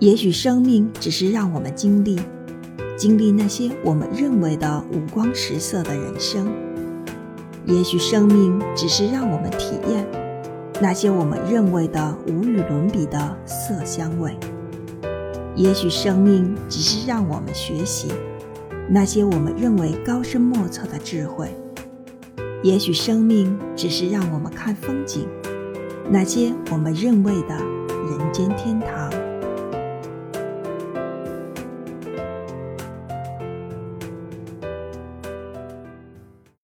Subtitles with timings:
[0.00, 2.18] 也许生命只是让我们经历
[2.96, 6.50] 经历那些我们认为的五光十色的人生。
[7.66, 10.06] 也许生命只是让我们体验
[10.80, 14.34] 那些我们认为的无与伦比的色香味。
[15.54, 18.08] 也许生命只是让我们学习
[18.88, 21.54] 那些我们认为高深莫测的智慧。
[22.62, 25.28] 也许生命只是让我们看风景
[26.10, 29.19] 那些我们认为的人间天堂。